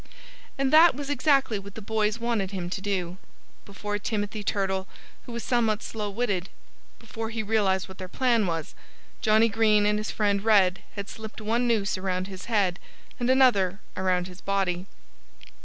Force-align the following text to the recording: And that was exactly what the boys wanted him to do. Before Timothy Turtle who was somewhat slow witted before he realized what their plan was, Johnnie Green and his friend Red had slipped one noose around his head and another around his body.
And 0.57 0.73
that 0.73 0.95
was 0.95 1.11
exactly 1.11 1.59
what 1.59 1.75
the 1.75 1.79
boys 1.79 2.17
wanted 2.17 2.49
him 2.49 2.71
to 2.71 2.81
do. 2.81 3.19
Before 3.65 3.99
Timothy 3.99 4.41
Turtle 4.43 4.87
who 5.27 5.31
was 5.31 5.43
somewhat 5.43 5.83
slow 5.83 6.09
witted 6.09 6.49
before 6.97 7.29
he 7.29 7.43
realized 7.43 7.87
what 7.87 7.99
their 7.99 8.07
plan 8.07 8.47
was, 8.47 8.73
Johnnie 9.21 9.47
Green 9.47 9.85
and 9.85 9.99
his 9.99 10.09
friend 10.09 10.43
Red 10.43 10.81
had 10.95 11.07
slipped 11.07 11.39
one 11.39 11.67
noose 11.67 11.99
around 11.99 12.25
his 12.25 12.45
head 12.45 12.79
and 13.19 13.29
another 13.29 13.79
around 13.95 14.25
his 14.25 14.41
body. 14.41 14.87